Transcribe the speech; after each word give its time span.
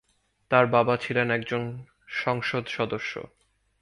তার 0.51 0.65
বাবা 0.67 0.97
ছিলেন 0.97 1.27
একজন 1.31 1.61
সংসদ 2.07 2.63
সদস্য। 2.67 3.13